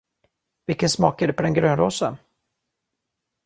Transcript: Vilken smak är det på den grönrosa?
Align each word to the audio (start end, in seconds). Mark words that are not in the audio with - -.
Vilken 0.65 0.89
smak 0.89 1.21
är 1.21 1.27
det 1.27 1.33
på 1.33 1.41
den 1.43 1.53
grönrosa? 1.53 2.17